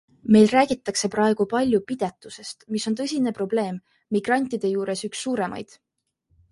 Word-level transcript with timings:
Meil 0.35 0.45
räägitakse 0.51 1.09
praegu 1.15 1.45
palju 1.51 1.81
pidetusest, 1.91 2.65
mis 2.77 2.89
on 2.93 2.99
tõsine 3.03 3.35
probleem, 3.41 3.79
migrantide 4.19 4.77
juures 4.77 5.09
üks 5.11 5.25
suuremaid. 5.29 5.81